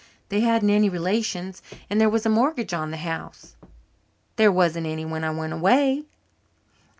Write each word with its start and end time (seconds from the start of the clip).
They 0.29 0.39
hadn't 0.39 0.71
any 0.71 0.89
relations 0.89 1.61
and 1.87 2.01
there 2.01 2.09
was 2.09 2.25
a 2.25 2.29
mortgage 2.29 2.73
on 2.73 2.89
the 2.89 2.97
house." 2.97 3.55
"There 4.35 4.51
wasn't 4.51 4.87
any 4.87 5.05
when 5.05 5.23
I 5.23 5.29
went 5.29 5.53
away." 5.53 6.05